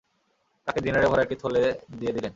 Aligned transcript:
তাকে 0.67 0.79
দিনারে 0.81 1.07
ভরা 1.07 1.21
একটি 1.23 1.35
থলে 1.35 1.61
দিয়ে 1.99 2.11
দিলেন। 2.11 2.29